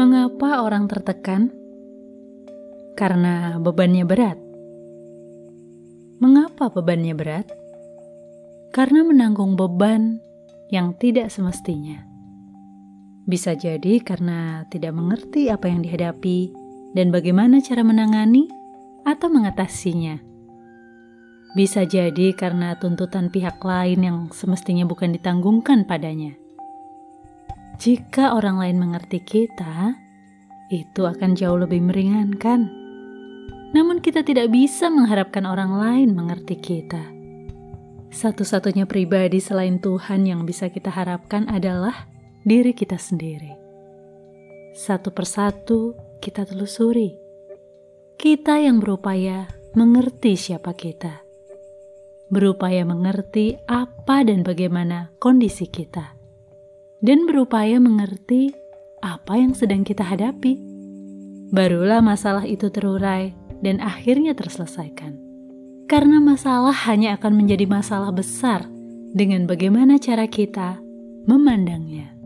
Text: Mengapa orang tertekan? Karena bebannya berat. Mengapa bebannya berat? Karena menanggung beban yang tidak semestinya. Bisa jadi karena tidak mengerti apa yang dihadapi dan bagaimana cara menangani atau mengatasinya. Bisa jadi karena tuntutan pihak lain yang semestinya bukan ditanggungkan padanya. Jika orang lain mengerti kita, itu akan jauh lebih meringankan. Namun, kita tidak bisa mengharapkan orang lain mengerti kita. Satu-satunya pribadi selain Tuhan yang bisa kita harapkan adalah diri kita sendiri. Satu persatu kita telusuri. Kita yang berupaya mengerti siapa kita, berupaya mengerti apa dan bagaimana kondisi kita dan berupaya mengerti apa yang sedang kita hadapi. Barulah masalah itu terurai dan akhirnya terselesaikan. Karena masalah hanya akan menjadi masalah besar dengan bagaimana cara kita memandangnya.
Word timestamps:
Mengapa 0.00 0.64
orang 0.64 0.88
tertekan? 0.88 1.52
Karena 2.96 3.60
bebannya 3.60 4.08
berat. 4.08 4.40
Mengapa 6.24 6.72
bebannya 6.72 7.12
berat? 7.12 7.44
Karena 8.72 9.04
menanggung 9.04 9.60
beban 9.60 10.16
yang 10.72 10.96
tidak 10.96 11.28
semestinya. 11.28 12.00
Bisa 13.28 13.52
jadi 13.52 14.00
karena 14.00 14.64
tidak 14.72 14.96
mengerti 14.96 15.52
apa 15.52 15.68
yang 15.68 15.84
dihadapi 15.84 16.48
dan 16.96 17.12
bagaimana 17.12 17.60
cara 17.60 17.84
menangani 17.84 18.48
atau 19.04 19.28
mengatasinya. 19.28 20.16
Bisa 21.52 21.84
jadi 21.84 22.32
karena 22.32 22.72
tuntutan 22.80 23.28
pihak 23.28 23.60
lain 23.60 24.00
yang 24.00 24.18
semestinya 24.32 24.88
bukan 24.88 25.12
ditanggungkan 25.12 25.84
padanya. 25.84 26.39
Jika 27.80 28.36
orang 28.36 28.60
lain 28.60 28.76
mengerti 28.76 29.24
kita, 29.24 29.96
itu 30.68 31.00
akan 31.00 31.32
jauh 31.32 31.56
lebih 31.56 31.80
meringankan. 31.80 32.68
Namun, 33.72 34.04
kita 34.04 34.20
tidak 34.20 34.52
bisa 34.52 34.92
mengharapkan 34.92 35.48
orang 35.48 35.80
lain 35.80 36.12
mengerti 36.12 36.60
kita. 36.60 37.00
Satu-satunya 38.12 38.84
pribadi 38.84 39.40
selain 39.40 39.80
Tuhan 39.80 40.28
yang 40.28 40.44
bisa 40.44 40.68
kita 40.68 40.92
harapkan 40.92 41.48
adalah 41.48 42.04
diri 42.44 42.76
kita 42.76 43.00
sendiri. 43.00 43.56
Satu 44.76 45.08
persatu 45.08 45.96
kita 46.20 46.44
telusuri. 46.44 47.16
Kita 48.20 48.60
yang 48.60 48.84
berupaya 48.84 49.48
mengerti 49.72 50.36
siapa 50.36 50.76
kita, 50.76 51.24
berupaya 52.28 52.84
mengerti 52.84 53.56
apa 53.64 54.20
dan 54.20 54.44
bagaimana 54.44 55.08
kondisi 55.16 55.64
kita 55.64 56.19
dan 57.00 57.24
berupaya 57.24 57.80
mengerti 57.80 58.52
apa 59.00 59.40
yang 59.40 59.56
sedang 59.56 59.82
kita 59.84 60.04
hadapi. 60.04 60.60
Barulah 61.50 62.04
masalah 62.04 62.46
itu 62.46 62.68
terurai 62.70 63.34
dan 63.64 63.80
akhirnya 63.80 64.36
terselesaikan. 64.36 65.16
Karena 65.90 66.22
masalah 66.22 66.76
hanya 66.86 67.18
akan 67.18 67.42
menjadi 67.42 67.66
masalah 67.66 68.14
besar 68.14 68.62
dengan 69.10 69.50
bagaimana 69.50 69.98
cara 69.98 70.30
kita 70.30 70.78
memandangnya. 71.26 72.19